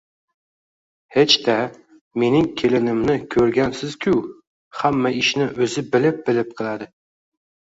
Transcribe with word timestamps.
Hech-da, 1.17 1.57
mening 2.23 2.47
kelinimni 2.61 3.17
ko`rgansiz-ku, 3.35 4.15
hamma 4.81 5.13
ishni 5.21 5.51
o`zi 5.69 5.85
bilib-bilib 5.93 6.59
qiladi 6.63 6.91